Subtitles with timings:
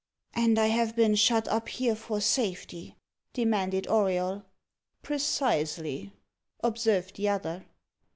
[0.33, 2.95] "And I have been shut up here for safety?"
[3.33, 4.43] demanded Auriol.
[5.03, 6.11] "Precisely,"
[6.63, 7.65] observed the other.